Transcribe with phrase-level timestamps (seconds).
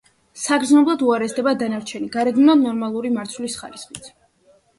[0.43, 4.11] საგრძნობლად უარესდება დანარჩენი, გარეგნულად ნორმალური მარცვლის ხარისხიც.